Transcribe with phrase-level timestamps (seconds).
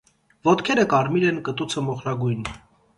[0.49, 2.47] Ոտքերը կարմիր են, կտուցը՝ մոխրագույն։